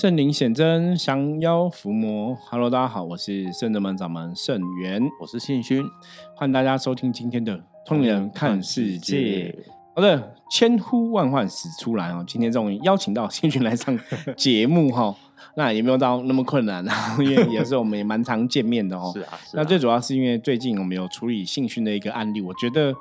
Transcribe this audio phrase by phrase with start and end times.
[0.00, 2.32] 圣灵显真，降妖伏魔。
[2.48, 5.84] Hello，大家好，我是圣德门掌门圣元，我是信勋，
[6.36, 9.16] 欢迎大家收听今天的《通灵人看世界》。
[9.96, 13.98] 好的，千呼万唤始出来哦，今天终于邀请到信勋来上
[14.36, 15.12] 节目哈。
[15.56, 19.10] 那也没有到那么困难啊，因为也是我们也蛮常见面的哦。
[19.18, 22.94] 是啊，那最主要是因为最近我们有处理信勋的一个案例，我觉得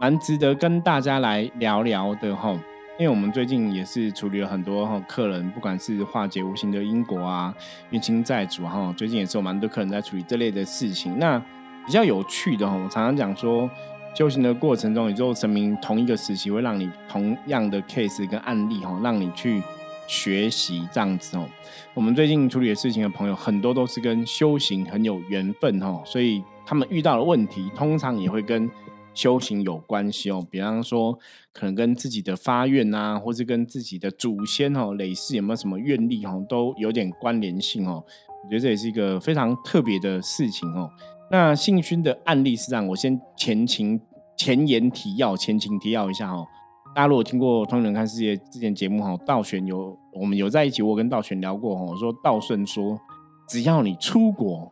[0.00, 2.58] 蛮值得跟大家来聊聊的哈。
[2.98, 7.52] 因为我们最近也是处理了很多哈客人，不管是化解无形的因果啊、
[7.90, 11.18] 冤亲债主哈，最近也是有蛮多客人在处理这类的事情。
[11.18, 11.38] 那
[11.86, 13.68] 比较有趣的哈，我常常讲说，
[14.14, 19.62] 修行的过程中，宇宙神明同一个时期会让你同样的 case 跟案例哈，让你去
[20.06, 21.48] 学习这样子哦。
[21.94, 28.70] 我们最近处理的事情的朋友很多都是跟修行很有缘分哈，所以他们遇到的问题通常也会跟。
[29.14, 31.18] 修行有关系哦，比方说
[31.52, 38.02] 可能跟自己的发愿啊，或是跟自己的祖先哦、累世有没有什么愿力哦，都有点关联性哦。
[38.44, 40.90] 我觉得这也是一个非常特别的事情哦。
[41.30, 44.00] 那信勋的案例是这样，我先前情
[44.36, 46.46] 前言提要，前情提要一下哦。
[46.94, 53.00] 大家如果听过《通人看世界》之前节目哈，道玄有我们有在一起，我跟道玄聊过哦，说道顺说，
[53.48, 54.70] 只要你出国，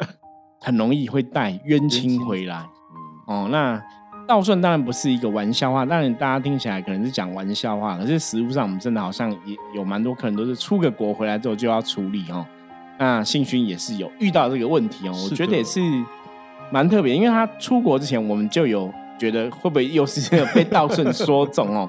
[0.60, 2.68] 很容易会带冤亲回来。
[3.32, 3.82] 哦，那
[4.26, 12.46] 道顺当然不是一个玩笑话，当然大家听起来可能是讲玩笑话，可是实物上我们真的好像也有蛮多客人都是出个国回来之后就要处理哦。
[12.98, 15.80] 那信勋也是有遇到这个问题哦，我觉得也是
[16.70, 21.88] 蛮特别，因为他出国之前我们就有觉得会不会又是被道顺说中哦，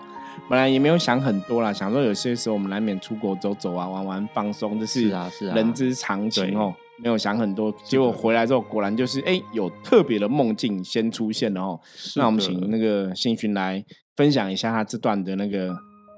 [0.50, 6.74] 本来也没有想很多啦，想说有些时候我们难免出国走走啊，玩玩放松，这是啊是啊人之常情哦。
[7.02, 11.80] 没有想很多，结果回来之后果然就是哎，有特别的梦境先出现了哦。
[12.16, 13.84] 那我们请那个新勋来
[14.16, 15.76] 分享一下他这段的那个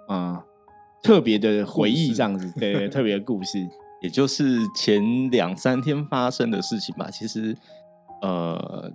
[0.07, 0.43] 啊
[1.01, 3.59] 特别的回忆，这样子对特别的故事，
[4.01, 7.09] 也就是前两三天发生的事情吧。
[7.09, 7.55] 其实
[8.21, 8.91] 呃。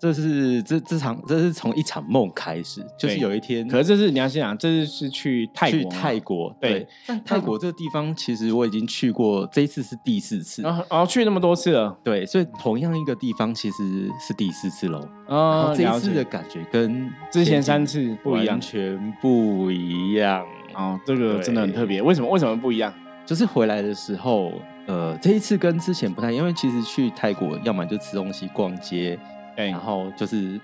[0.00, 15.00] 这是这这场这是从一场梦开始，就是有一天，可是这是你要先想，这是去泰国，去泰国，对，但泰国这个地方其实我已经去过，这一次是第四次，然后去那么多次了，对，所以同样一个地方其实是第四次喽。
[15.26, 20.46] 啊，这一次的感觉跟之前三次不一样，完全不一样。
[20.74, 22.30] 哦，这个真的很特别，为什么？
[22.30, 22.92] 为什么不一样？
[23.26, 24.52] 就是回来的时候，
[24.86, 29.18] 呃，这一次跟之前不太，因为其实去泰国，要么就吃东西、逛街。
[29.58, 30.58] 对，然后就是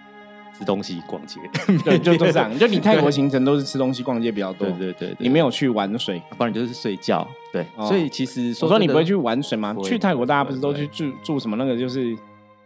[0.56, 1.40] 吃东西、逛街，
[1.84, 2.56] 对， 就都这样。
[2.58, 5.16] 就你泰国行程都是吃东西、逛街比较多，对对对。
[5.18, 7.26] 你没有去玩水，不然就是睡觉。
[7.52, 9.74] 对，所以其实我说你不会去玩水吗？
[9.82, 12.14] 去泰国大家不是都去住住什么那个就是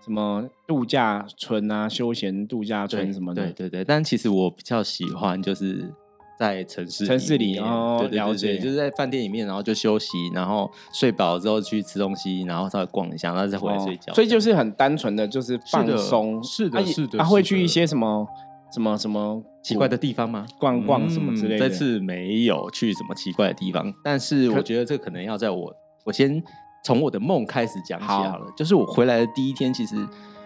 [0.04, 3.42] 什么度假村啊、休闲度假村什么的？
[3.44, 3.84] 对对对。
[3.84, 5.90] 但其实我比较喜欢就是。
[6.38, 14.14] 在城市城市里哦，了解，就是在饭店里面，然后就休息，然后睡饱之后去吃东西，然后稍微逛一下，然后再回来睡觉。
[14.14, 17.18] 所以就是很单纯的就是放松，是的，是的。
[17.18, 18.24] 他会去一些什么
[18.72, 20.46] 什么什么奇怪的地方吗？
[20.60, 21.68] 逛逛什么之类的？
[21.68, 26.40] 这次没有去什么奇怪的地方，但是我觉得这可能要在我我先
[26.84, 28.46] 从我的梦开始讲起好了。
[28.56, 29.96] 就是我回来的第一天，其实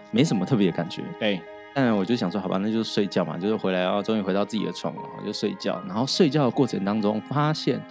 [0.09, 1.03] 没什么特别的感觉。
[1.19, 1.39] 对。
[1.75, 3.37] 但我就想说，好吧，那就睡觉嘛。
[3.37, 5.81] 就是回来，然后终于回到自己的床了，我就睡觉。
[5.87, 7.81] 然后睡觉的过程当中，发现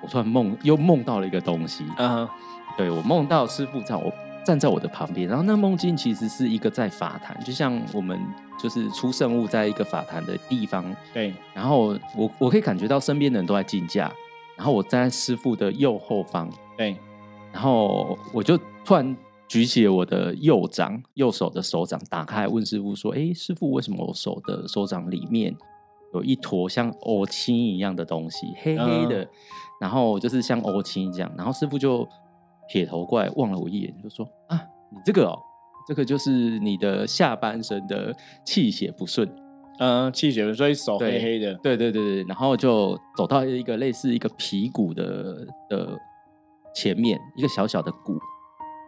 [0.00, 1.84] 我突然梦，又梦到了一个东西。
[1.98, 2.26] 嗯，
[2.78, 4.10] 对我梦到师傅在我
[4.42, 8.18] 站在我的旁边，然后那梦境其实是一个在法坛，就像我们
[8.58, 10.82] 就是出圣物在一个法坛的地方。
[11.12, 11.34] 对。
[11.52, 14.10] 然后我我可以感觉到身边的人都在竞价，
[14.56, 16.50] 然后我站在师傅的右后方。
[16.76, 16.96] 对。
[17.52, 19.14] 然后我就突然。
[19.50, 25.52] 举起我的右掌，右手的手掌打开，问师傅说：“哎，师傅，为什么我手的手掌里面
[26.14, 29.28] 有一坨像欧青一样的东西，黑黑的？
[29.80, 32.08] 然后就是像欧青这样。”然后师傅就
[32.68, 34.56] 撇头过来望了我一眼，就说：“啊，
[34.92, 35.36] 你这个哦，
[35.88, 39.28] 这个就是你的下半身的气血不顺，
[39.80, 41.54] 嗯，气血所以手黑黑的。
[41.54, 42.22] 对对对对。
[42.28, 45.98] 然后就走到一个类似一个皮骨的的
[46.72, 48.16] 前面，一个小小的骨。”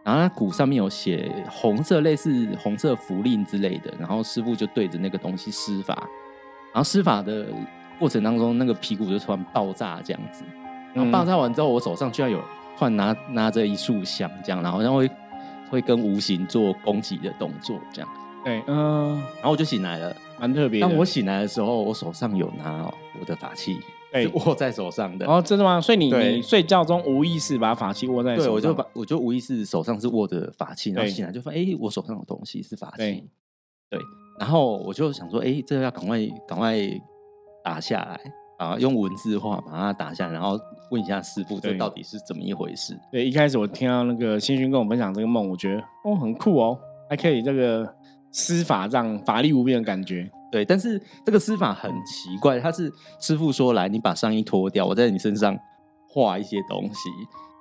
[0.03, 3.93] 然后它鼓上面有写红色，类似红色符令之类的。
[3.97, 5.95] 然后师傅就对着那个东西施法，
[6.73, 7.47] 然后施法的
[7.97, 10.43] 过程当中，那个皮鼓就突然爆炸这样子。
[10.93, 12.39] 然后爆炸完之后，我手上居然有
[12.77, 15.09] 突然拿拿着一束香，这样，然后然后会
[15.69, 18.09] 会跟无形做攻击的动作，这样。
[18.43, 19.15] 对，嗯。
[19.35, 20.81] 然后我就醒来了，蛮特别。
[20.81, 23.79] 当我醒来的时候，我手上有拿我的法器。
[24.33, 25.25] 握在手上的。
[25.25, 25.81] 哦，真的吗？
[25.81, 33.29] 所以你你睡觉中无意识把法器握在手上，我就把我就无意识手上是握着法器，然后醒来就发现，哎，我手上有东西是法器，
[33.89, 33.99] 对，
[34.39, 36.77] 然后我就想说，哎，这个要赶快赶快
[37.63, 38.19] 打下来，
[38.57, 40.59] 啊用文字化把它打下来，然后
[40.91, 41.77] 问一下师傅这对。
[41.77, 42.97] 到底是怎么一回事。
[43.11, 46.77] 对，一开始我听到那个新勋跟我分享这个梦，我觉得哦很酷哦，
[47.09, 47.95] 还可以这个
[48.31, 50.29] 施法这样法力无边的感觉。
[50.53, 55.57] 对，但是这个施法很奇怪，他是师傅说来，你把上衣脱掉，我在你身上
[56.07, 57.09] 画一些东西。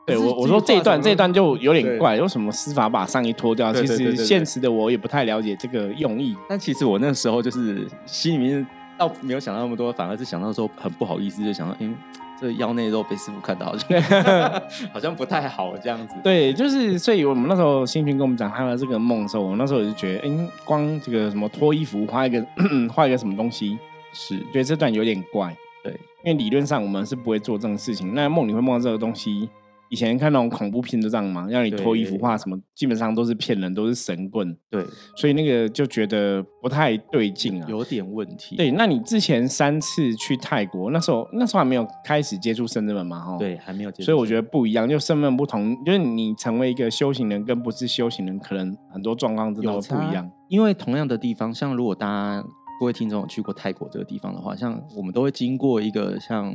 [0.06, 3.72] 对我我说这一段这一段就有点怪，为什么施法把上衣脱掉？
[3.72, 6.36] 其实现实的我也不太了解这个用意。
[6.46, 8.66] 但其实我那时候就是心里面
[8.98, 11.96] 倒没有想到那么多，反而是想到说很不好意思，就想到，嗯，
[12.42, 14.62] 这个腰内肉被师傅看到，好 像
[14.92, 16.14] 好像不太好这样子。
[16.24, 22.44] 对，就是所以我们那时候新群跟我们讲他的这个梦的时候，我那时候我就觉得，哎、光这个什么脱衣服画一个
[22.92, 23.78] 画一个什么东西，
[24.12, 25.56] 是，觉得这段有点怪。
[25.84, 25.92] 对，
[26.24, 28.12] 因为理论上我们是不会做这种事情。
[28.12, 29.48] 那梦里会梦到这个东西，
[29.92, 34.82] 以前看那种恐怖片都这样嘛，让你脱衣服对画什么，基本上都是骗人，都是神棍，对，
[35.14, 37.66] 所以那个就觉得不太对劲啊。
[37.68, 38.56] 有点问题。
[38.56, 43.38] 对，那你之前三次去泰国，那时候那时候还没有开始接触圣人门嘛，哈。。
[43.38, 44.06] 对，还没有接触。
[44.06, 52.42] 所以我觉得不一样，就身份不同，就是你成为一个修行人跟不是修行人，可能很多状况真的会不一样。，因为同样的地方，像如果大家
[52.80, 56.50] 各位听众有去过泰国这个地方的话，像我们都会经过一个像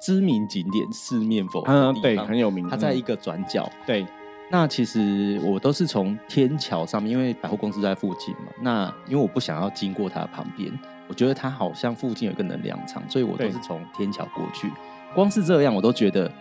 [0.00, 2.66] 知名景点四面佛嗯，对，很有名。
[2.66, 3.70] 嗯它在一个转角。
[3.86, 4.06] 对
[4.50, 8.52] 那其实我都是从天桥上面，因为百货公司在附近嘛。
[8.62, 10.72] 那因为我不想要经过它旁边，
[11.06, 14.70] 我觉得它好像附近有一个能量场，所以我都是从天桥过去。
[15.14, 16.32] 光是这样，我都觉得，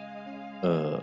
[0.62, 1.02] 呃，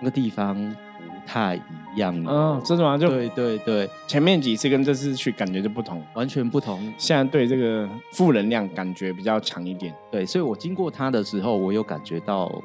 [0.00, 0.54] 那个地方
[0.95, 0.95] 不
[1.26, 2.96] 太一样了嗯，真的吗？
[2.96, 6.02] 就对对对，前面几次跟这次去感觉就不同。
[6.14, 6.80] 完全不同。
[6.96, 9.92] 现在对这个负能量感觉比较强一点。
[10.10, 12.62] 对，所以我经过它的时候，我有感觉到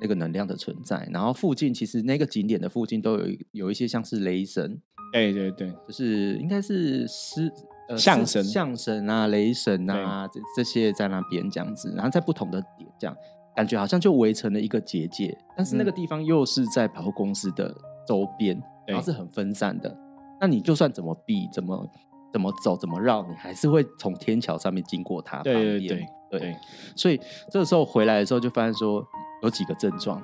[0.00, 1.06] 那个能量的存在。
[1.12, 4.80] 然后附近其实那个景点的附近都有一有一些像是雷神，
[5.12, 7.50] 对对对，就是应该是狮
[7.88, 13.16] 呃狮象神象神啊、雷神啊这这些在那边这样子，然后在不同的点这样，
[13.56, 17.74] 感觉好像就围成了一个结界，但是那个嗯地方又是在百货公司的
[18.06, 19.96] 周边，然后是很分散的。
[20.40, 21.88] 那你就算怎么避、怎么
[22.32, 26.06] 怎么走、怎么绕，你还是会从天桥上面经过它旁对对边。
[26.28, 26.56] 对对，
[26.96, 27.20] 所以
[27.50, 29.02] 这个时候回来的时候，就发现说
[29.42, 30.20] 有几个症状。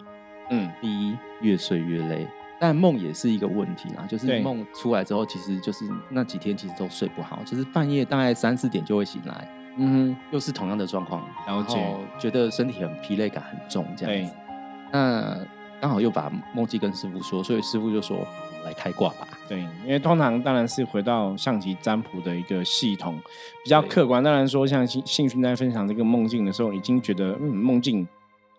[0.51, 2.27] 嗯，第一，越睡越累，
[2.61, 4.05] 但梦也是一个问题啦。
[4.09, 9.49] 就是梦出来之后，其实就是那几天其实都睡不好，就是半夜大概三四点就会醒来，
[9.79, 14.35] 嗯又是同样的状况，了解然后觉得身体很疲累感很重这样对子。
[14.91, 15.39] 那
[15.83, 18.17] 刚好又把梦境跟师傅说，所以师傅就说
[18.65, 19.27] 来开挂吧。
[19.33, 23.21] 哼，对，因为通常当然是回到象棋占卜的一个系统，
[23.65, 24.23] 比较客观。
[24.23, 28.07] 当然说，像信信勋在分享这个梦境的时候，已经觉得嗯，梦境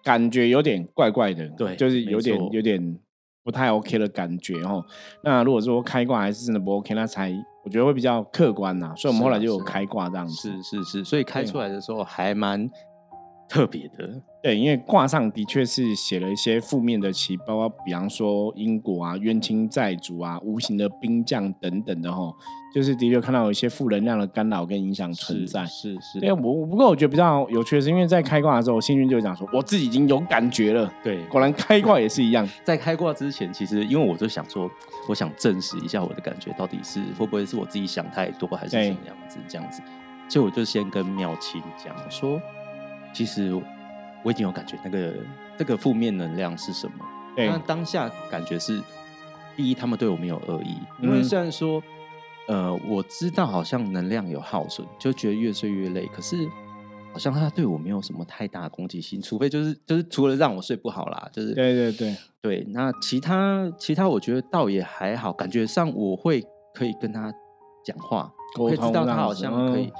[0.04, 3.00] 感觉有点怪怪的，对就是有点有点
[3.42, 4.84] 不太 OK 的感觉哦。
[5.24, 7.34] 那如果说开挂还是真的不 OK，那才
[7.64, 8.94] 我觉得会比较客观呐。
[8.98, 10.52] 所以我们后来就有开挂这样子。
[10.62, 12.70] 是是是，所以开出来的时候还蛮
[13.54, 14.10] 特别的。
[14.42, 22.34] 对，因为卦上的确是写了一些负面的棋，包括比方说因果啊、冤亲债主啊、无形的兵将等等的哈，
[22.74, 25.64] 就是的确看到有一些负能量的干扰跟影响存在。
[25.68, 30.92] 是是对，我不过我觉得比较有趣的是，因为在开卦的时候，幸运就讲说，我自己已经有感觉了。
[31.04, 34.68] 对，果然开卦也是一样，在开卦之前，其实因为我就想说，
[35.08, 39.82] 我想证实一下我的感觉到底是会不会是我自己想太多，还是对什么样子这样子，
[40.28, 42.42] 所以我就先跟妙清讲说，
[43.14, 43.54] 其实
[44.24, 45.14] 我已经有感觉那个
[45.58, 46.94] 这个负面能量是什么。
[47.36, 47.48] 对。
[47.48, 48.82] 那当下感觉是，
[49.56, 51.82] 第一，他们对我没有恶意，因为嗯虽然说，
[52.48, 56.50] 呃，我知道好像能量有耗损，就觉得越睡越累，可是
[57.12, 62.16] 好像他对我没有什么太大的攻击性，除非就是就是除了让我睡不好啦，就是对对对。
[62.42, 67.34] 对，那其他其他我觉得倒也还好，感觉上我会可以跟他
[67.86, 69.92] 讲话，沟可以知道他好像可以，嗯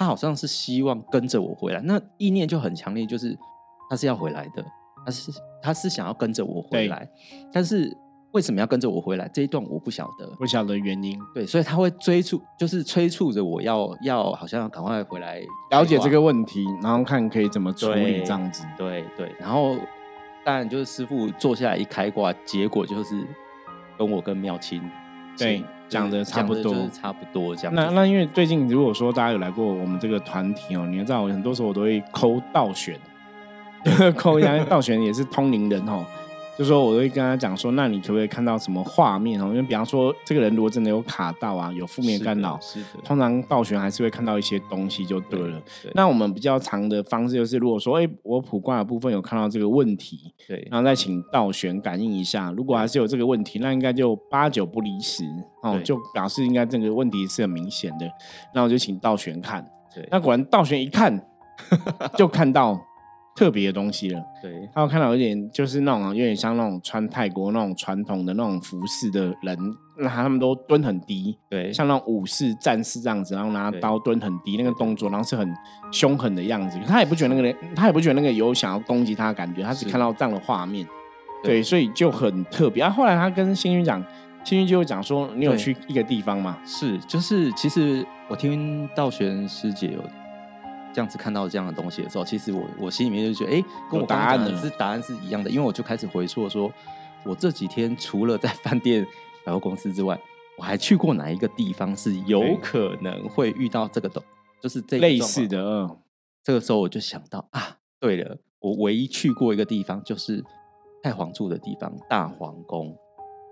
[0.00, 3.36] 他好像是希望跟着我回来，那意念就很强烈，就是
[3.90, 4.64] 他是要回来的，
[5.04, 5.30] 他是
[5.62, 7.06] 他是想要跟着我回来，
[7.52, 7.94] 但是
[8.32, 9.28] 为什么要跟着我回来？
[9.28, 18.64] 这一段我不晓得，不晓得原因，对，所以他会追促，就是催促着我要要好像赶快回来了解这个问题，然后看可以怎么处理这样子。
[18.78, 19.76] 对对，然后
[20.46, 23.22] 当然就是师傅坐下来一开挂，结果就是
[23.98, 24.82] 跟我跟妙清
[25.36, 27.74] 对是讲的差不多就是差不多这样。
[27.74, 32.98] 那那因为最近如果说大家有来过我们这个团体哦，你要知道很多时候我都会抠倒选，
[34.16, 36.06] 抠一下，倒选也是通灵人哦。
[36.60, 39.46] 就说我都会跟他讲说，那你可不可以看到什么画面哦？
[39.46, 45.58] 因为比方说这个人如果真的有卡到啊，有负面干扰，是的，通常倒选还是会看到一些东西就对了。
[45.82, 55.24] 对那我们比较长的方式就是，如果说哎、我普卦的部分有看到这个问题，对然后再请倒选感应一下，如果还是有这个问题，那应该就八九不离十
[55.62, 58.06] 哦，就表示应该这个问题是很明显的。
[58.54, 61.26] 那我就请倒选看，对那果然倒选一看，
[62.18, 62.78] 就看到
[63.40, 64.22] 特别的东西了。
[64.42, 69.58] 对，他有看到有点就是那种有点像那种穿泰国那种传统的那种服饰的人，
[69.96, 75.50] 那他们都蹲很低，对，像那种武士、战士这样子，然后拿刀蹲很低那个动作，然后是很
[75.90, 76.78] 凶狠的样子。
[76.80, 80.86] 可他也不觉得那个人，他也不觉得那个有想要攻击他的感觉，他只看到这样的画面，
[81.42, 82.82] 对对，所以就很特别。
[82.82, 84.04] 啊，后来他跟星云讲，
[84.44, 86.58] 星云就会讲说，你有去一个地方吗？
[86.66, 90.04] 是，就是其实我听道玄师姐有
[90.92, 94.56] 这样子看到这样的东西的时候，其实我我心里面就觉得，哎，跟我答案了。
[94.56, 96.72] 是答案是一样的，因为我就开始回溯说，
[97.24, 99.06] 我这几天除了在饭店、
[99.44, 100.20] 百货公司之外，
[100.58, 104.22] 我还去过哪一个地方是有可能会遇到这个东，
[104.60, 105.98] 就是这类似的，嗯，
[106.42, 110.44] 这个时候我就想到啊，对了，我唯一去过一个地方就是
[111.02, 112.94] 太皇住的地方大皇宫。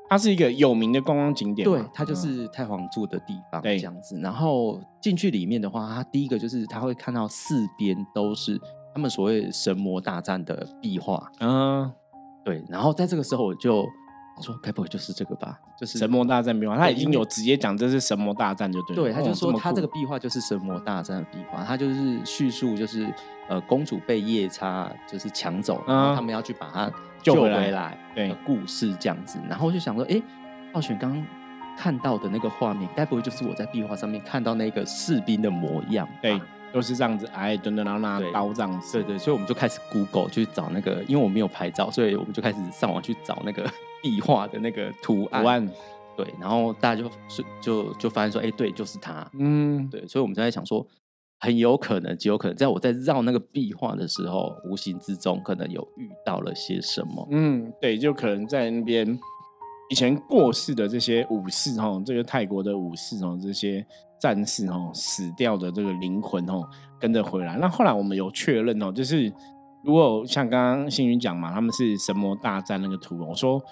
[0.09, 4.19] 它是一个有名的观光景点嘛，对，它就嗯是太皇住的地方，对这样子。
[4.21, 8.59] 然后进去里面的话，它第一个就是它会看到四边都是
[8.95, 11.93] 他们所谓神魔大战的壁画，嗯，
[12.45, 12.65] 对。
[12.69, 13.87] 然后在这个时候，我就
[14.39, 15.59] 我说，该不会就是这个吧？
[15.79, 23.13] 就是神魔大战壁画，他已经有直接讲这是神魔大战就对了，对，他就哦说他这个壁画就是神魔大战的壁画，他就是叙述就是
[23.49, 26.91] 呃公主被夜叉就是抢走，然后啊他们要去把她
[27.23, 29.39] 救回来对的故事这样子。
[29.49, 30.23] 然后我就想说，哎，
[30.73, 31.27] 浩选刚刚
[31.77, 36.09] 看到的那个画面，该不会就是我在壁画上面看到那个士兵的模样？
[36.23, 36.41] 对，
[36.73, 43.69] 都是这样子矮矮墩墩，然后拿对刀这样子，对对，所以我们就开始 Google 去找那个，因为我没有拍照，所以我们就开始上网去找那个
[44.03, 45.43] 壁画的那个图案。
[45.43, 45.71] 图案，
[46.17, 47.11] 对，然后大家就
[47.61, 49.29] 就就发现说，哎，对，就是他。
[49.39, 50.87] 嗯，对，所以我们就在想说，
[51.39, 57.29] 很有可能，极有可能，在我在绕那个壁画的时候，无形之中可能有遇到了些什么。
[57.31, 59.19] 嗯，对，就可能在那边
[59.91, 63.87] 以前过世的这些武士哈，这个泰国的武士哦，这些
[64.21, 67.57] 战士哦，死掉的这个灵魂哦，跟着回来。
[67.59, 69.33] 那后来我们有确认哦，就是
[69.85, 73.63] 如果像刚刚星云讲嘛，他们是神魔大战那个图，我说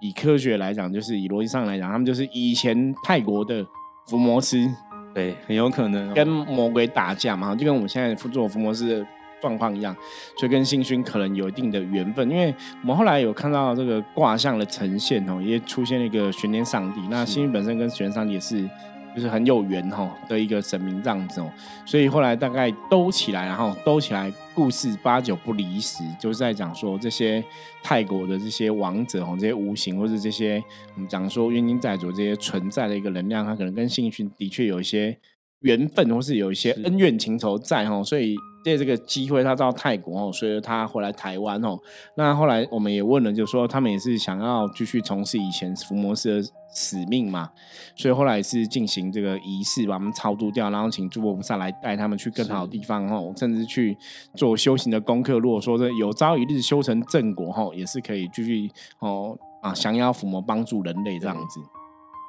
[0.00, 3.64] 以科学来讲，就是以逻辑上来讲，他们就是以前泰国的
[4.06, 4.68] 伏魔师
[5.14, 9.06] 对，很有可能、哦、跟魔鬼打架嘛，就跟我们现在做伏魔师的
[9.40, 9.94] 状况一样，
[10.38, 12.30] 所以跟星勋可能有一定的缘分。
[12.30, 17.00] 因为我们后来有看到这个卦象的呈现哦，也出现了一个悬天上帝。
[17.10, 18.68] 那是星勋本身跟悬天上帝也是
[19.14, 21.50] 就是很有缘哈的一个神明这样子哦，
[21.84, 27.42] 所以后来大概兜起来，然后兜起来，故事八九不离十，就是在讲说这些
[27.82, 30.62] 泰国的这些王者哦，这些无形或者这些
[30.94, 35.18] 我们讲说冤亲债主这些存在的一个能量，它可能跟星勋的确有一些
[35.60, 41.78] 缘分，或是有一些恩怨情仇在哦，所以借这个机会，他到泰国哦，所以他回来台湾哦。
[42.16, 47.50] 那后来我们也问了，就说他们也是想要继续从事以前伏魔师的使命嘛，
[47.96, 53.96] 所以后来是进行这个仪式，把他们超度掉，然后请诸佛菩萨来带他们去更好的地方哦，甚至去
[54.34, 55.38] 做修行的功课。
[55.38, 61.60] 如果说这有朝一日修成正果哦，也是可以继续哦啊降妖伏魔，帮助人类这样子。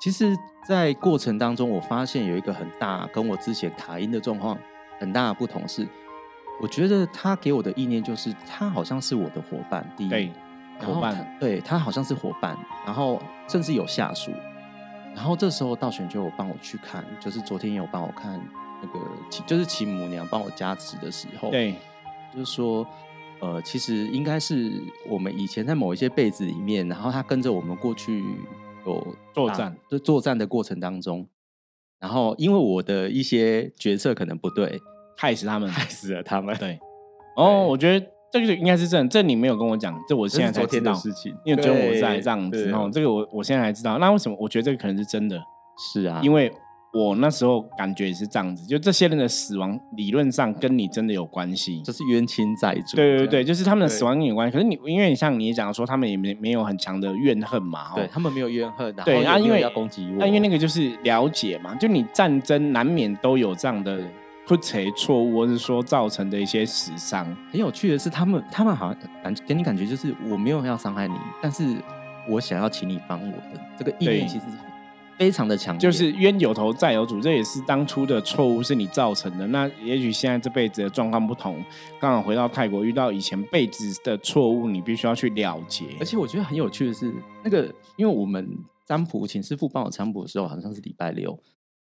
[0.02, 0.36] 其实，
[0.68, 4.58] 在过程当中，我发现有一个很大跟我之前卡音的状况
[5.00, 5.88] 很大的不同是，
[6.62, 10.32] 我觉得他给我的意念就是，他好像是我的伙伴，第一，对，
[10.80, 14.32] 伙伴，对他好像是伙伴，然后甚至有下属，
[15.16, 18.40] 然后这时候道玄就有帮我去看，就是昨天有帮我看
[18.82, 19.00] 那个，
[19.48, 21.74] 就是其母娘帮我加持的时候，，对
[22.32, 22.86] 就是说，
[23.40, 24.72] 呃，其实应该是
[25.10, 28.24] 我们以前在某一些辈子里面，然后他跟着我们过去
[28.86, 31.28] 有作战，就作战的过程当中，
[32.00, 34.80] 然后因为我的一些决策可能不对，
[35.22, 36.56] 害死他们，害死了他们。
[36.58, 36.80] 对。
[37.38, 40.94] 哦，我觉得这个应该是真的，这你没有跟我讲，这我现在才知道。
[40.96, 44.00] 事情，因为只有我在这样子，哦，这个我我现在才知道。
[44.00, 45.40] 那为什么我觉得这个可能是真的？
[45.94, 46.52] 是啊，因为
[46.94, 51.82] 我那时候感觉也是这样子，就这些人的死亡理论上跟你真的有关系。
[51.86, 52.98] 这是冤亲债主。
[52.98, 54.52] 对对对，就是他们的死亡跟你有关系。
[54.52, 64.06] 可是你因为你像你也讲说，他们也没没有很强的怨恨嘛，哦对他们没有怨恨，对啊，因为要攻击我，那因为那个就是了解嘛，就你战争难免都有这样的对
[64.52, 67.26] 不测错误，或是说造成的一些死伤。
[67.54, 71.78] 很有趣的是，他们他们好像感给你感觉就是我没有要伤害你，但是
[72.28, 74.44] 我想要请你帮我的这个意对念其实
[75.18, 79.48] 非常的强烈，就是冤有头债有主，这也是当初的错误是你造成的。
[79.48, 81.64] 那也许现在这辈子的状况不同，
[81.98, 85.86] 刚好回到泰国遇到以前辈子的错误，你必须要去了结。
[85.98, 87.10] 而且我觉得很有趣的是，
[87.42, 88.50] 那个因为我们
[88.86, 91.40] 占卜请师傅帮我占卜的时候，好像是礼拜六，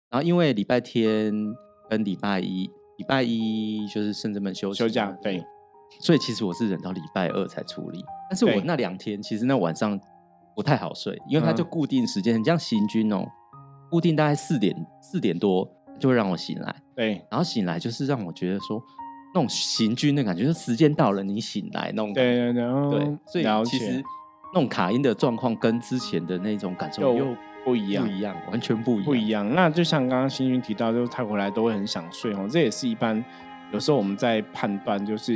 [0.09, 1.33] 然后因为礼拜天
[1.91, 5.43] 跟礼拜一，礼拜一就是圣真门休息休假对，
[5.99, 8.01] 所以其实我是忍到礼拜二才处理。
[8.29, 9.99] 但是我那两天其实那晚上
[10.55, 13.27] 不太好睡，因为他就嗯固定时间，很像行军哦，
[13.89, 15.69] 固定大概四点四点多
[15.99, 18.81] 就会让我醒来，对，然后醒来就是让我觉得说，
[19.35, 22.53] 那种行军的感觉，就时间到了，你醒来那种感觉。
[22.53, 24.01] 对对对，对嗯，所以其实
[24.53, 28.11] 那种卡音的状况跟之前的那种感受又又不一样不。
[28.11, 29.05] 一样，完全不一样。
[29.05, 29.55] 不一样。
[29.55, 33.23] 那就像刚刚星君提到，就是他回来都会很想睡哦，这也是一般
[33.71, 35.33] 有时候我们在判断，就是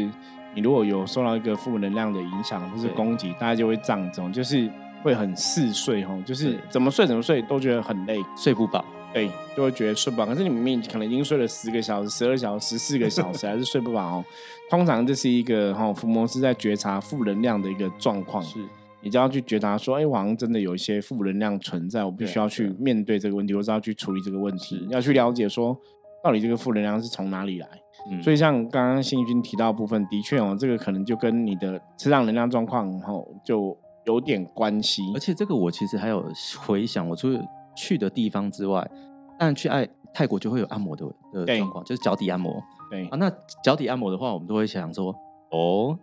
[0.53, 4.69] 你如果有受到一个负能量的影响或是攻击，大家就会这样子哦，就是
[5.03, 10.25] 会很嗜睡哦，就是怎么睡怎么睡都觉得很累，睡不饱，对，就会觉得睡不饱。
[10.25, 14.25] 可是你明明可能已经睡了十个小时、十二小时、十四个小时， 还是睡不饱哦。
[14.69, 18.43] 通常这是一个哈、哦，伏魔师在觉察负能量的一个状况。
[18.43, 18.59] 是
[19.05, 25.77] 你就要去觉察说，哎、我好像真的有一些负能量存在，我必须要去面对这个问题，我是要去处理这个问题是，要去了解说，
[26.23, 27.67] 到底这个负能量是从哪里来。
[28.09, 35.03] 嗯，所以像刚刚幸君提到的部分，的确哦，这个可能就跟你的磁场能量状况哦就有点关系。
[35.13, 36.25] 而且这个我其实还有
[36.65, 37.39] 回想，我除了
[37.75, 38.89] 去的地方之外，
[39.37, 42.59] 当然去爱泰国就会有按摩的的对状况，就是脚底按摩
[42.89, 43.17] 对啊。
[43.17, 43.31] 那
[43.63, 45.15] 脚底按摩的话，我们都会想说，
[45.51, 45.95] 哦，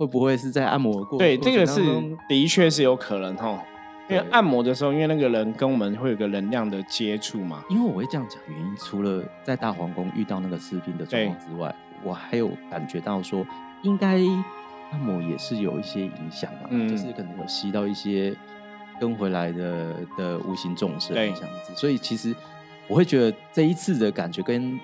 [0.00, 1.82] 会不会是在按摩过对，过这个是
[2.26, 3.62] 的确是有可能哈，
[4.08, 7.62] 因为按摩的时候，因为那个人跟我们会有个能量的接触嘛。
[7.68, 13.46] 因为我会这样讲，原因除了在大皇宫遇到那个士兵的状况之外，我还有感觉到说，
[13.82, 14.18] 应该
[14.90, 18.34] 按摩也是有一些影响嘛，嗯就是可能有吸到一些
[18.98, 22.34] 跟回来的的无形众生这对样子，所以其实
[22.88, 24.80] 我会觉得这一次的感觉跟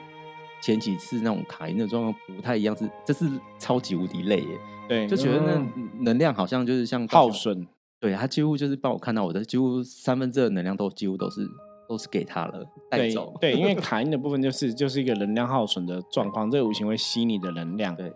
[0.60, 4.58] 前几次那种卡因的状况不太一样，是这是超级无敌累耶，
[4.88, 7.66] 对，就觉得那嗯能量好像就是像耗损。
[7.98, 11.48] 对他几乎就是帮我看到我的几乎三分之二能量都几乎都是
[11.88, 13.34] 都是给他了带对走。
[13.40, 17.96] 对，因为 卡因的部分就是就是一个能量耗损的状况，这个无形会吸你的能量。
[17.96, 18.12] 对，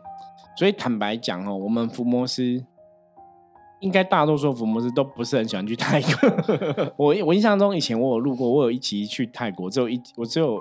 [0.58, 2.62] 所以坦白讲哦，我们伏魔师
[3.80, 6.92] 应该大多数伏魔师都不是很喜欢去泰国。
[6.98, 10.60] 我我印象中以前我有录过，我有一集去泰国，只有一我只有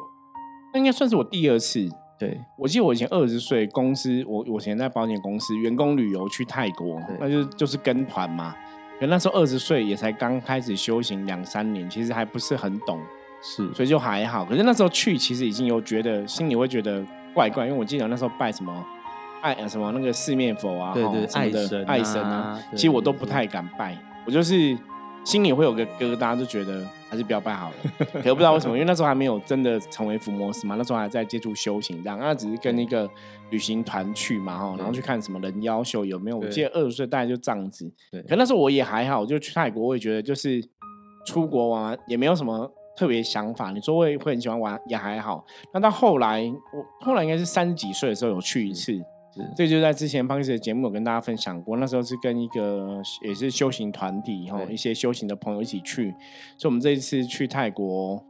[0.74, 1.90] 那应该算是我第二次。
[2.18, 8.54] 对我记得我以前二十岁，公司我我以前在保险公司员工旅游去泰国，那就就是跟团嘛。
[9.00, 13.00] 可那时候二十岁，也才刚开始修行两三年，其实还不是很懂。
[13.42, 14.44] 是，所以就还好。
[14.44, 17.02] 可是那时候去，其实已经有觉得心里会觉得
[17.34, 18.86] 怪怪，因为我记得那时候拜什么
[19.42, 24.78] 爱呃什么那个四面佛啊，对对爱神啊爱神啊，其实我都不太敢拜，我就是
[25.30, 27.76] 心里会有个疙瘩，就觉得还是不要拜好了。
[28.14, 33.08] 可是不知道为什么，因为那时候还没有真的成为伏魔师嘛，那时候还在接触修行这样，那只是跟一个
[33.52, 36.38] 旅行团去嘛哈，然后去看什么人妖秀有没有。
[36.38, 40.60] 我对记得二十岁大概就这样子，对可那时候我也还好，就去泰国，我也觉得就是
[41.28, 43.70] 出国玩也没有什么特别想法。
[43.70, 45.46] 你说会会很喜欢玩也还好。
[45.72, 46.42] 那到后来，
[46.74, 49.04] 我后来应该是三十几岁的时候有去一次，是
[49.56, 51.78] 这就在之前 p a 的节目有跟大家分享过。
[51.78, 56.14] 那时候是跟一个也是修行团体哈，一些修行的朋友一起去，
[56.58, 58.24] 所以我们这一次去泰国。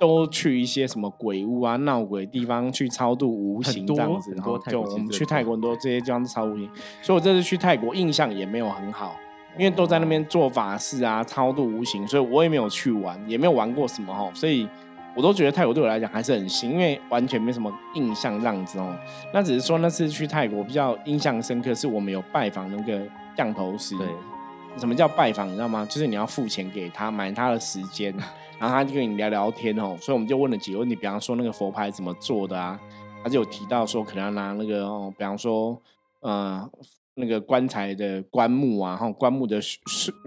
[0.00, 6.68] 都去一些什么鬼屋啊、闹鬼地方去超度无形这样子，然后就我们去泰国很多这些地方是超无形，
[7.00, 9.14] 所以我这次去泰国印象也没有很好，
[9.56, 14.68] 因为都在那边做法事啊、超度无形，所以我也没有去玩，也没有玩过什么哈，所以
[15.16, 18.94] 我都觉得泰国对我来讲还是很新，因为完全没什么印象这样子哦。
[19.32, 23.00] 那只是说那次去泰国比较印象深刻，是我们有拜访那个
[23.36, 23.96] 降头师。
[23.96, 24.06] 对，
[24.76, 25.48] 什么叫拜访？
[25.48, 25.86] 你知道吗？
[25.88, 28.12] 就是你要付钱给他，买他的时间，
[28.58, 29.96] 然后他就跟你聊聊天哦。
[30.00, 32.80] 所以我们就问了几个问题，比方说那个佛牌怎么做的啊？
[33.22, 35.80] 他就有提到说，可能要拿那个哦，比方说
[36.20, 36.68] 呃
[37.16, 39.80] 那个棺材的棺木啊，哈，棺木的穴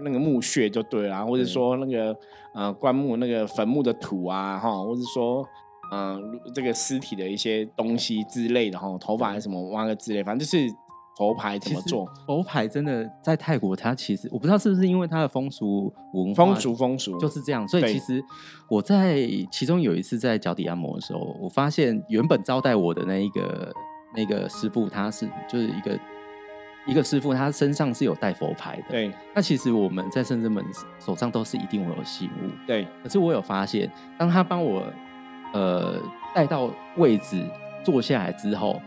[0.04, 2.16] 那个墓穴就对了啊，或者说那个
[2.54, 5.46] 呃棺木那个坟墓的土啊，哈，或者说。
[5.90, 10.70] 嗯、这个尸体的一些东西之类的哈，头发还是什么挖个之类，反正就是
[11.16, 18.22] 佛牌怎么做，佛牌真的在泰国，它其实我不知道是不是因为它的风俗文化风俗风俗就是这样，所以其实
[18.68, 23.72] 我在其中有一次在脚底按摩的时候，我发现原本招待我的那一个
[24.14, 25.98] 那个师傅，他是就是一个
[26.88, 30.64] 一个师傅，他身上是有带佛牌的。，对那其实我们在圣真门
[30.98, 34.82] 手上都是一定会有信物，对可是我有发现，当他帮我
[35.52, 36.00] 呃
[36.34, 37.44] 带到位置
[37.84, 38.80] 坐下来之后，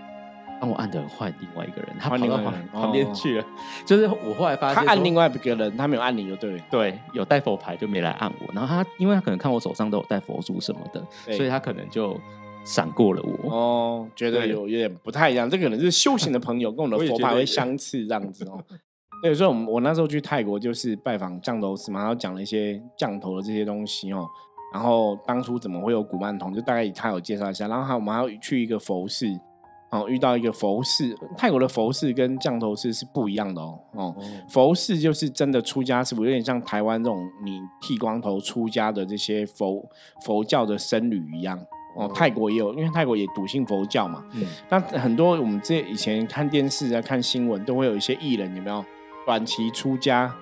[0.60, 3.46] 帮我按的换另外一个人，他跑到旁 旁边哦去了。
[3.86, 6.64] 就是我后来发现，他按另外一个人，他没有按你就对了。
[6.70, 11.04] 对有带佛牌就没来按我，然后他因为他可能看我手上都有带佛珠什么的，
[11.36, 12.20] 所以他可能就
[12.64, 13.52] 闪过了我。
[13.52, 18.64] 哦，觉得有有点不太一样，这可能是修行的朋友 跟我的佛牌会相似这样子哦。
[19.24, 24.28] 对，所以我们我那时候去泰国就是拜访降头师嘛，然后讲了一些降头的这些东西哦。
[24.74, 27.68] 然后当初怎么会有古曼童，就大概他有介绍一下。
[27.68, 29.28] 然后还有我们还要去一个佛寺，
[29.92, 33.78] 哦，遇到一个佛寺，泰国的佛寺跟降头师是不一样的哦。
[33.94, 39.86] 哦，哦佛寺就是真的出家师傅，有点像台湾这种你剃光头出家的这些佛
[40.26, 41.60] 佛教的僧侣一样。
[41.94, 44.24] 哦，泰国也有，因为泰国也笃信佛教嘛。
[44.34, 48.84] 嗯，那很多我们这以前看电视啊、看新闻，都会有一些艺人有没有
[49.26, 50.34] 短期出家，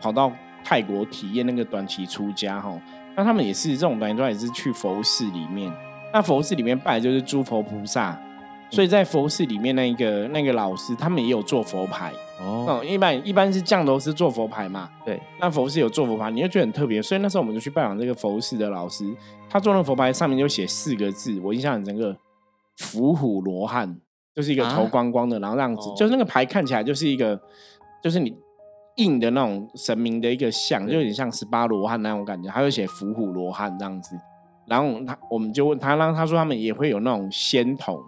[0.00, 0.32] 跑到
[0.64, 2.80] 泰国体验那个短期出家哈。
[3.16, 5.72] 那他们也是这种短期出家，也是去佛寺里面。
[6.12, 8.18] 那佛寺里面拜的就是诸佛菩萨，
[8.70, 12.12] 所以在佛寺里面那个那个老师，他们也有做佛牌。
[12.40, 17.00] 哦，哦，一般一般是降头师做佛牌嘛，对，那佛寺有做佛牌，你就觉得很特别。
[17.00, 19.04] 所以那时候我们就去拜访这个佛寺的老师，
[19.48, 22.16] 他做那个佛牌上面就写四个字，我印象很深刻，
[22.76, 23.96] 伏虎罗汉，
[24.34, 24.88] 就是一个头啊？
[24.90, 25.94] 光光的，然后这样子，哦。
[25.96, 27.40] 就是那个牌看起来就是一个，
[28.02, 28.36] 就是你
[28.96, 34.18] 印的那种神明的一个像，就有点像十八罗汉那种感觉，他就写伏虎罗汉这样子。
[34.66, 38.00] 然后他我们就问他，让他说他们也会有那种仙童，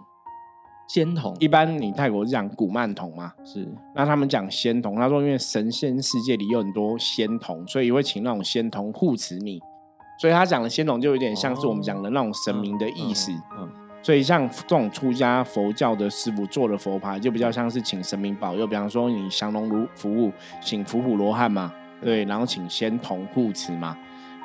[0.87, 9.61] 仙童一般你泰国是讲古曼童嘛，是那他们讲仙童，他说因为神仙世界里有很多仙童，所以会请那种仙童护持你。
[10.19, 13.31] 所以他讲的仙童就有点像是我们讲的那种神明的意思。
[13.59, 13.69] 嗯，
[14.01, 21.71] 所以像这种出家佛教的师傅做的佛牌，就比较像是请神明保佑，比方说你降龙如服务，请伏虎罗汉嘛，
[22.01, 23.95] 对，然后请仙童护持嘛，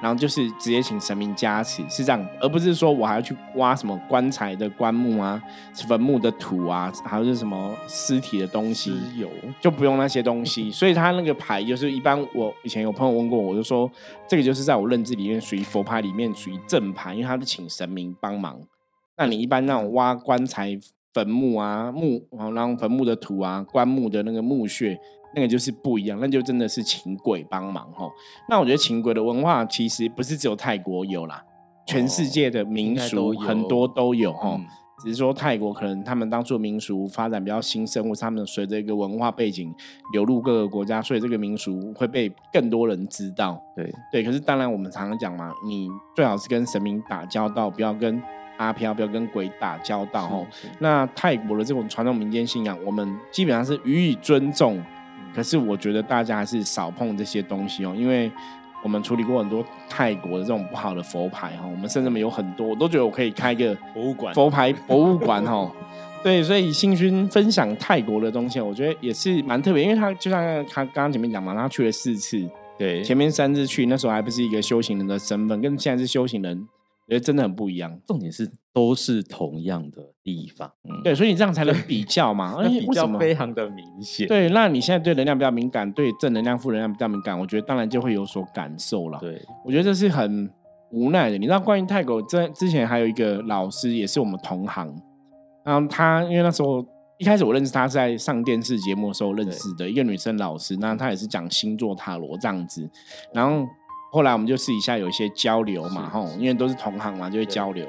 [0.03, 5.41] 然后就是直接请神明加持，是这样，而不是说我还要去挖什么棺材的棺木啊、
[5.87, 13.89] 坟墓的土啊，还有是什么尸体的东西，有就不用那些东西， 所以他那个牌就是一般我以前有朋友问过我，就说
[14.29, 18.61] 这个就是在我认知里面属于佛牌里面属于正牌，因为他是请神明帮忙。
[19.17, 20.77] 那你一般那种挖棺材、
[21.15, 24.99] 坟墓啊、墓，然后坟墓的土啊、棺木的那个墓穴，
[25.35, 28.11] 那个就是不一样，那就真的是请鬼帮忙吼。
[28.49, 31.45] 那我觉得请鬼的文化其实不是只有泰国有啦，
[31.87, 34.57] 全世界的民俗很多都有吼。
[34.59, 34.67] 嗯
[35.03, 39.75] 只是说泰国可能他们当初民俗发展比较兴盛，或是他们随着一个文化背景
[40.13, 43.61] 流入各个国家，所以这个民俗会被更多人知道。
[43.75, 48.23] 对，对，可是当然我们常常讲嘛，你最好是跟神明打交道，不要跟
[48.59, 50.47] 阿飘，不要跟鬼打交道哦。
[50.79, 54.81] 那泰国的这种传统民间信仰，我们基本上是予以尊重，
[55.35, 58.31] 可是我觉得大家还是少碰这些东西哦，因为
[58.83, 65.71] 我们处理过很多泰国的这种不好的佛牌哈，我们甚至有很多，我都觉得我可以开一个博物馆佛牌博物馆哈。
[66.23, 77.99] 对，所以新勋分享泰国的东西，我觉得也是蛮特别，因为他就像他刚刚前面讲嘛，他去了四次，对，前面三次去那时候还不是一个修行人的身份，跟现在是修行人，我觉得真的很不一样。
[78.07, 82.55] 重点是都是同样的地方，嗯，对，所以你这样才能比较嘛。
[82.59, 89.19] 而且比较非常的明显，对，那你现在对能量比较敏感，对正能量、负能量比较敏感，我觉得当然就会有所感受了。
[89.19, 90.51] 对，我觉得这是很
[90.91, 91.37] 无奈的。
[91.37, 94.95] 你知道，关于泰国，这之前还有一个老师，也是我们同行，
[95.65, 96.85] 然后他因为那时候
[97.19, 102.89] 一开始我认识他是在上电视节目的时候认识的一个女生老师，那她也是讲星座塔罗这样子，
[103.33, 103.67] 然后
[104.15, 107.87] 后来我们就私底下有一些交流嘛，是吼，因为都是同行嘛，就会交流。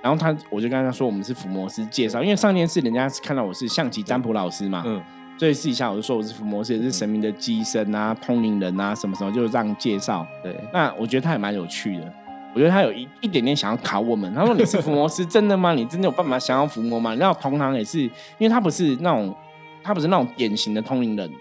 [0.00, 5.02] 然后他，我就跟他说，我们是伏魔师介绍，因为上电视人家是看到我是象棋占卜老师嘛，嗯，
[5.36, 10.24] 所以私底下我就说我是伏魔师，也是神明的机身啊、通灵人啊什么什么，就这样介绍。
[10.44, 12.14] 对，那我觉得他也蛮有趣的，
[12.54, 14.32] 我觉得他有一一点点想要考我们。
[14.32, 15.72] 他说：“你是伏魔师，真的吗？
[15.72, 18.10] 你真的有办法想要伏魔吗？”然后同行也是，因
[18.40, 19.34] 为他不是那种，
[19.82, 21.32] 他不是那种典型的通灵人，哦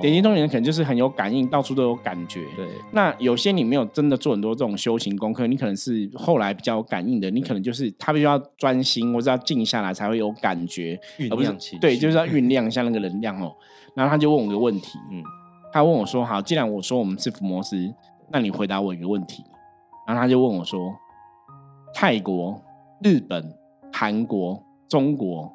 [0.00, 2.44] 典型通灵人可能就是很有感应，到处都有感觉。
[2.56, 10.98] 对，那有些你没有真的做很多这种修行功课，你可能是后来比较有感应的，你可能就是他必须要专心或者要静下来才会有感觉，
[11.30, 13.54] 而不是对，就是要酝酿一下那个能量哦。
[13.94, 15.22] 然后他就问我个问题，嗯，
[15.72, 17.76] 他问我说：“好，既然我说我们是福摩斯，
[18.30, 19.44] 那你回答我一个问题。”
[20.06, 20.92] 然后他就问我说
[21.94, 22.60] ：“泰国、
[23.02, 23.54] 日本、
[23.92, 25.50] 韩国、中国，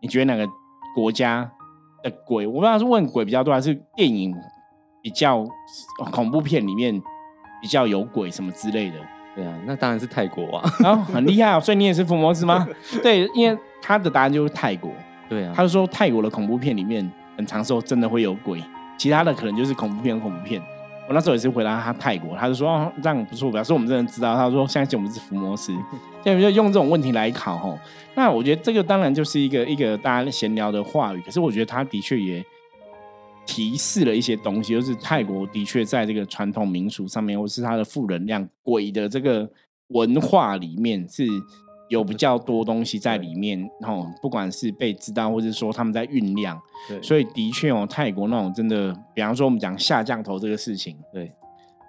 [0.00, 0.48] 你觉得哪个
[0.94, 1.50] 国家
[2.02, 2.46] 的鬼？
[2.46, 4.34] 我不知道是问鬼比较多，还是电影
[5.02, 5.46] 比较
[6.10, 7.00] 恐怖片里面
[7.60, 8.96] 比较有鬼什么之类的？”
[9.34, 12.68] 对啊，那当然是泰国啊，然 后很厉害哦，所以你也是伏魔师吗？
[13.02, 14.90] 对，因为他的答案就是泰国。
[15.28, 18.62] 对啊，他就说泰国的恐怖片里面很长时候真的会有鬼，
[18.98, 20.60] 其他的可能就是恐怖片恐怖片。
[21.12, 24.34] 那时候也是回答他泰国，他就说哦这样不错，表示我们真的知道。
[24.34, 25.72] 他说相信我们是伏魔师，
[26.22, 27.78] 对，就用这种问题来考吼。
[28.14, 32.44] 那我觉得这个当然就是一个一个大家闲聊的话语，可是我觉得他的确也
[33.46, 39.50] 提示了一些东西，就是泰国的确在这个传统民俗上面，或是他的负能量鬼的这个
[39.88, 41.26] 文化里面是
[41.92, 51.30] 有比较多东西在里面，哦，不管是被知道，或者说他们在酝酿，对，所以的确哦，泰国那种真的，比方说我们讲下降头这个事情，对，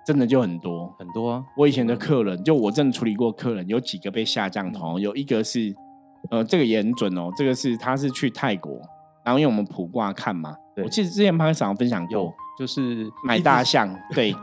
[0.05, 0.93] 真的就很多。
[0.99, 5.73] 很多啊，我以前的客人，就我真的处理过客人，有几个被下降头，有一个是，
[6.29, 8.73] 呃，这个也很准哦，这个是他是去泰国，
[9.23, 10.83] 然后因为我们普卦看嘛，对。
[10.83, 14.35] 我记得之前潘会长分享有过，就是买大象， 对，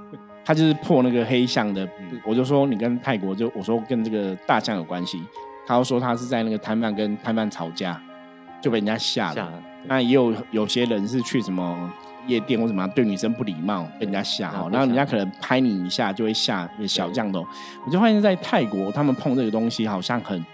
[0.43, 5.23] 他就是破那个黑象的嗯，我就说你跟泰国就我说跟这个大象有关系，
[5.71, 8.03] 他又说他是在那个摊贩跟摊贩吵架，
[8.61, 9.63] 就被人家吓下了。
[9.87, 11.89] 那也有有些人是去什么
[12.27, 17.47] 夜店或什么对女生不礼貌，被人家吓哈，然后人家可能拍你一下就会吓小降头。
[17.87, 20.45] 我就发现，在泰国他们碰这个东西好像很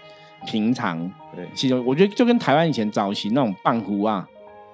[0.45, 1.11] 平常。
[1.35, 4.23] 对，其实我觉得就跟台湾以前早期那种棒胡啊，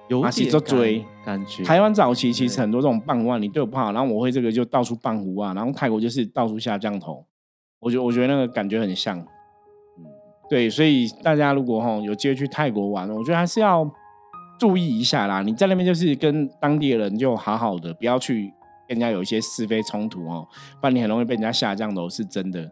[0.08, 7.24] 有马戏点就追感感觉，台湾早期其实很多这种棒胡啊，你对我不好，然后我会这个就到处棒胡啊，然后泰国就是到处下降头。
[7.80, 9.26] 我觉得我觉得那个感觉很像。
[10.44, 13.90] 嗯对，所以大家如果哈有机会去泰国玩，我觉得还是要
[14.58, 15.42] 注意一下啦。
[15.42, 18.52] 你在那边就是跟当地的人就好好的，不要去
[18.86, 20.46] 跟人家有一些是非冲突哦，
[20.80, 22.70] 不然你很容易被人家下降头，是真的。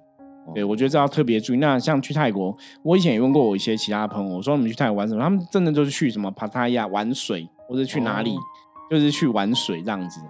[0.54, 1.58] 对，我觉得这要特别注意。
[1.58, 5.22] 那像去泰国，我以前也问过我一些其他朋友，我说你们去泰国玩什么？
[5.22, 8.40] 他们真的就是去什么帕塔亚玩水，或者去哪里，哦
[8.90, 10.20] 就是去玩水这样子，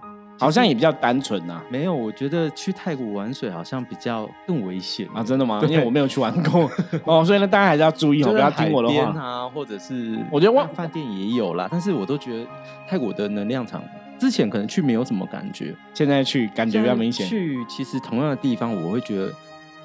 [0.43, 5.23] 好像也比较单纯呐、没有，我觉得去泰国玩水好像比较更危险啊。
[5.23, 5.61] 真的吗？
[5.67, 6.69] 因为我没有去玩过
[7.05, 9.19] 哦，所以呢，大家还是要注意哦，不要听我的话。
[9.19, 12.47] 啊，或者是我觉得我饭店也有啦，但是我都觉得
[12.87, 13.83] 泰国的能量场
[14.19, 17.27] 之前可能去没有什么感觉，现在去感觉比较明显。
[17.27, 19.31] 去其实同样的地方，我会觉得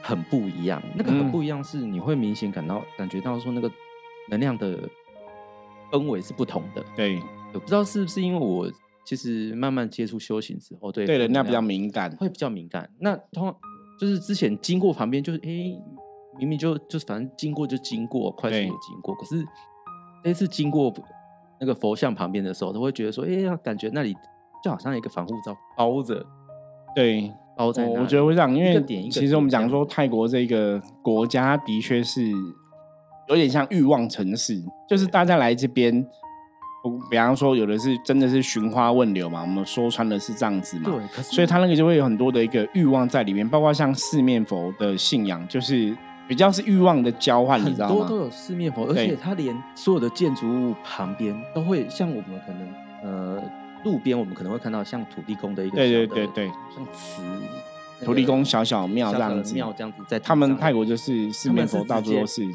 [0.03, 0.83] 很不一样。
[0.95, 3.71] 那个嗯很不一样是你会明显感到感觉到说那个
[4.29, 4.79] 能量的
[5.91, 6.85] 氛围是不同的。
[6.95, 7.21] 对
[7.55, 8.71] 我不知道是不是因为我
[9.09, 12.15] 其实慢慢接触修行之后，对对，人家比较敏感。
[12.19, 12.91] 会比较敏感。
[12.99, 13.55] 那通
[13.99, 15.81] 就是之前经过旁边，就是诶，
[16.39, 19.15] 明明就就反正经过就经过，快速对的经过。
[19.15, 19.43] 可是
[20.23, 20.93] 这一次经过
[21.59, 24.15] 那个佛像旁边的时候，都会觉得说，哎呀，感觉那里
[24.63, 26.27] 就好像一个防护罩包着，
[26.95, 27.87] 对，包在。
[27.87, 28.79] 我我觉得会这样，因为
[29.11, 32.31] 其实我们讲说泰国这个国家，它的确是
[33.31, 36.07] 有点像欲望城市，就是大家来这边。
[37.11, 40.85] 比方说，有的是真的是寻花问柳嘛，我们说穿的是这样子嘛。
[40.85, 45.95] 对，可是所以他那个就会有很多的一个欲望在里面，包括像四面佛的信仰，就是
[46.27, 47.97] 比较是欲望的交换，你知道吗？
[47.97, 53.43] 很多都有四面佛，而对且它连所有的建筑物旁边都会像我们可能呃
[53.85, 57.23] 路边我们可能会看到像土地公的一个对对小的对对，像祠
[58.01, 62.47] 那土地公小小庙这小小的样子，庙这样子在他们泰国就是四面佛，到处都是。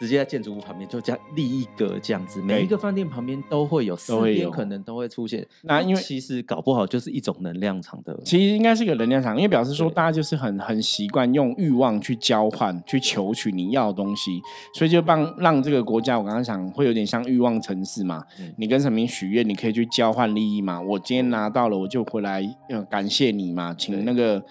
[0.00, 5.46] 直接在建筑物旁边就这样立一格这样子，每一个饭店旁边都会有，四边可能都会出现。
[5.62, 14.40] 那因为其实搞不好就是一种能量场的，其实应该是一个能量场，因为表示说大家就是很很习惯用欲望去交换、去求取你要的东西，
[14.74, 18.24] 所以就让让这个国家，我刚刚想会有点像欲望城市嘛。
[18.40, 20.80] 嗯你跟神明许愿，你可以去交换利益嘛。
[20.80, 24.42] 我今天拿到了，我就回来呃感谢你嘛，请那个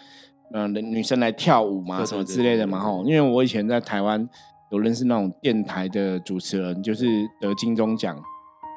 [0.52, 2.80] 呃女生来跳舞嘛，什么之类的嘛。
[2.80, 4.28] 对对吼，因为我以前在台湾
[4.74, 7.06] 有认识那种电台的主持人，就是
[7.40, 8.20] 得金钟奖。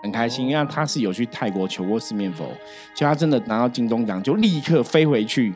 [0.02, 2.44] 很开心，哦因为他是有去泰国求过四面佛，
[2.94, 5.52] 就他真的拿到金钟奖，就立刻飞回去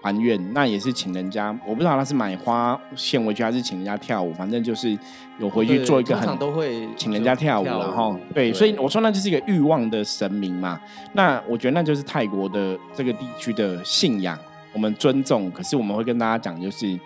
[0.00, 0.52] 还愿。
[0.54, 4.98] 那也是请人家，我不知道他是买花献回去，还是请人家跳舞，反正就是
[5.38, 10.80] 有回去做一个很常都会请人家跳舞，然后对，所以我说那就是一个欲望的神明嘛。
[11.12, 14.36] 那我觉得那就是泰国的这个地区的信仰，
[14.72, 16.98] 我们尊重，可是我们会跟大家讲，就是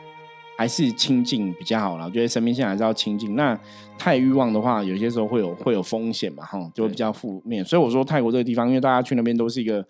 [0.57, 2.05] 还是亲近比较好啦。
[2.07, 3.37] 我觉得神明信仰还是要亲近。
[3.37, 3.59] 那
[3.99, 7.65] 太欲望的话，有些时候会有会有风险嘛，哈，就会比较负面。
[7.65, 9.85] 所以我说泰国这个地方，因为大家去那边都是一个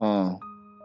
[0.00, 0.36] 嗯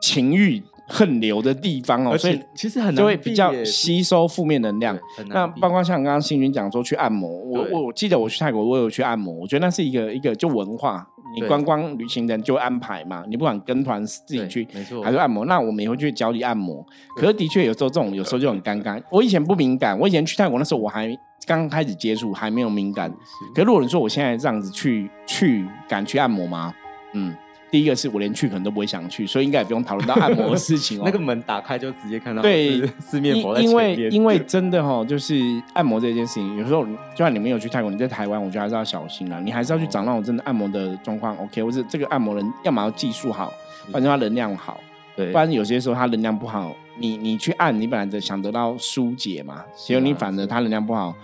[0.01, 16.85] 情欲横流的地方哦，所以其实很就会比较吸收负面能量那包括像刚刚星云讲说去按摩，我我我记得我去泰国，我有去按摩，我觉得那是一个一个就文化，你对观光旅行人就安排嘛，你不管跟团自己去，没错还是按摩，那我们也会去脚底按摩。
[17.17, 19.01] 可是的确有时候这种有时候就很尴尬。
[19.09, 23.09] 我以前不敏感，我以前去泰国那时候我还刚开始接触，还没有敏感。
[23.09, 26.73] 是可是如果你说我现在这样子去去敢去按摩吗？
[27.13, 27.35] 嗯，
[27.73, 31.01] 第一个是我连去可能都不会想去，所以应该也不用讨论到按摩的事情哦。
[31.07, 35.35] 那个门打开就直接看到 对四面佛在因因为因为真的哈、就是
[35.73, 39.39] 按摩这件事情，有时候就算你没有去泰国，你在台湾，我觉得还是要小心啦。
[39.39, 43.51] 你还是要去找那种真的按摩的状况 OK，或者这个按摩人要么要技术好，
[43.91, 44.79] 反正他能量好，
[45.15, 51.15] 对不然有些时候他能量不好，你你去按，你本来的想得到疏解嘛，结果你反而他能量不好，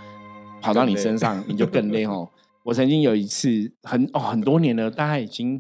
[0.60, 2.28] 跑到你身上，你就更累哦。
[2.66, 5.60] 我曾经有一次很哦很多年了，大概已经，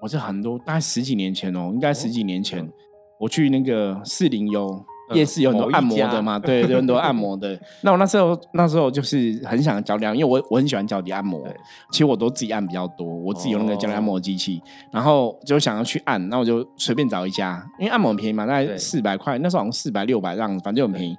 [0.00, 2.72] 我是很多大概十几年前哦，应该十几年前，嗯
[3.18, 7.58] 我去那个士林游嗯夜市有很多按摩的嘛，对，有很多按摩的。
[7.82, 11.46] 那我那时候那时候就是很想脚底按，因为我我很喜欢脚底按摩，
[11.90, 21.14] 其实我都自己按比较多，我自己有那个脚底按摩哦机器，然后就想要去按，那我就随便找一家，因为按摩很便宜嘛，大概四百块，那时候好像四百六百这样子，反正就很便宜。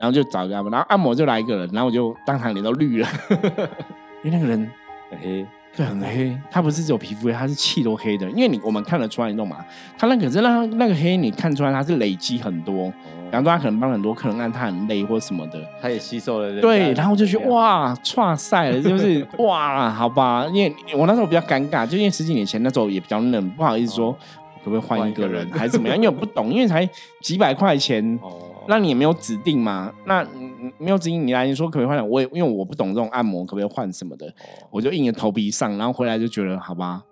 [0.00, 3.08] 然后就找一个按摩，然后按摩就来一个人，然后我就当场脸都绿了，
[4.24, 4.70] 因为那个人
[5.20, 5.44] 嘿，
[5.78, 6.36] 对，很黑。
[6.50, 8.28] 它不是只有皮肤黑，它是气都黑的。
[8.32, 9.64] 因为你我们看得出来，你懂吗？
[9.96, 12.92] 它那可是让那个黑，你看出来它是累积很多。
[13.30, 16.60] 比方说，他可能帮很多客人按，他很累或什么的，他也吸收了。
[16.60, 20.46] 对，然后就觉得哇，哇塞了，就是哇，好吧。
[20.52, 24.10] 因为我那时候比较尴尬，就因为十几年前那时候也比较冷，不好意思说
[24.64, 25.96] 可不可以换一个人，还是怎么样？
[25.96, 26.88] 因为我不懂，因为才
[27.20, 28.18] 几百块钱，
[28.68, 29.92] 那你也没有指定嘛。
[30.06, 30.24] 那
[30.78, 32.08] 没有指定你来，你说可不可以换？
[32.08, 34.32] 我也因为我不懂这种按摩，可不可以换什么的，
[34.70, 37.02] 我就硬着头皮上，然后回来就觉得好吧。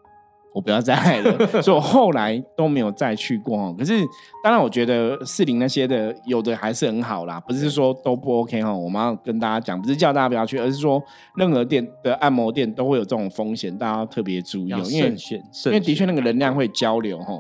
[0.54, 3.74] 我不要再来了，所以我后来都没有再去过。
[3.74, 4.02] 可是，
[4.42, 8.72] 当然，我觉得四零那些的有的还是很好啦，不是说都不 OK 哈。
[8.72, 11.02] 我们要跟大家讲，不是叫大家不要去，而是说
[11.34, 14.68] 任何店的按摩店都会有这种风险，大家要特别注意。
[14.70, 15.14] 因为
[15.66, 17.34] 因为的确那个能量会交流哈。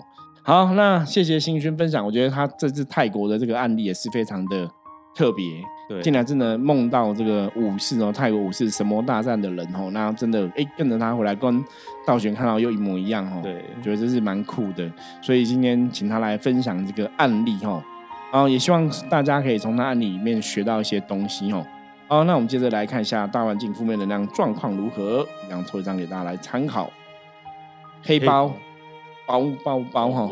[0.46, 4.70] 好，那谢谢新勋分享，我觉得他这次泰国的这个案例也是非常的
[5.12, 5.44] 特别。
[5.88, 11.64] 对，竟然真的梦到这个武士哦，泰国武士神魔大战的人哦，那真的哎跟着他回来跟
[12.06, 14.88] 道玄看到又一模一样哦，对，觉得这是蛮酷的，
[15.20, 17.82] 所以今天请他来分享这个案例哦，
[18.30, 21.66] 然后也希望大家可以从他案例里面学到一些东西哦。
[22.06, 26.88] 好，那我们接着来看一下大环境负面能量状况如何，两抽一张给大家来参考，
[28.04, 28.52] 黑包。
[29.26, 30.28] 包包包哈，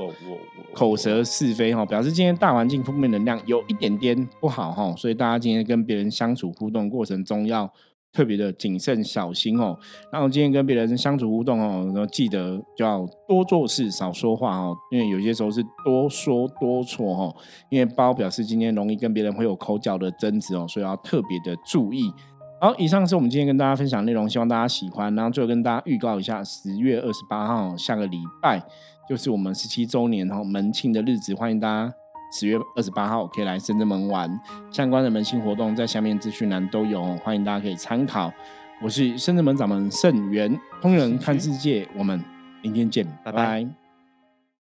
[0.72, 7.70] 口舌是非哈，表示今天大环境负面能量有一点点不好哈，所以大家今天跟别人相处互动过程中要
[8.12, 9.76] 特别的谨慎小心哦。
[10.12, 17.34] 然后今天跟别人相处互动哦，然后记得就要多做事少说话哦，因为有些时候是多说多错哈。
[17.70, 22.12] 因为包表示今天容易跟别人会有口角的争执哦，所以要特别的注意。
[22.64, 25.14] 好，以上是我们今天跟大家分享内容，希望大家喜欢。
[25.14, 28.58] 然后最后跟大家预告一下，十月二十八号下个礼拜
[29.06, 31.94] 就是我们十七周年哈门庆的日子，欢迎大家
[32.32, 34.40] 十月二十八号可以来深圳门玩。
[34.70, 38.32] 相关的门庆活动在下面资讯栏都有，欢迎大家可以参考。
[38.80, 42.18] 我是深圳门掌门盛元，通人看世界，我们
[42.62, 43.83] 明天见，拜拜。